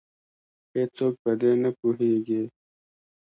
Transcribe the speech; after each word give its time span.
هیڅوک 0.75 1.13
په 1.23 1.31
دې 1.41 1.51
نه 1.61 1.69
پوهیږې 1.79 2.41